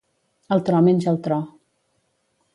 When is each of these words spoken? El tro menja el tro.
El 0.55 0.63
tro 0.69 0.79
menja 0.87 1.13
el 1.13 1.21
tro. 1.29 1.39